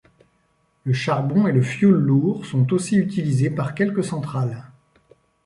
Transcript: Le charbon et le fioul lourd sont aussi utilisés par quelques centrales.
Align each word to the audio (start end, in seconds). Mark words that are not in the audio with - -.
Le 0.83 0.93
charbon 0.93 1.45
et 1.45 1.51
le 1.51 1.61
fioul 1.61 1.93
lourd 1.99 2.43
sont 2.47 2.73
aussi 2.73 2.97
utilisés 2.97 3.51
par 3.51 3.75
quelques 3.75 4.03
centrales. 4.03 4.63